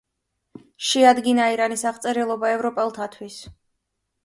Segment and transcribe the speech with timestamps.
[0.91, 3.39] შეადგინა ირანის აღწერილობა ევროპელთათვის.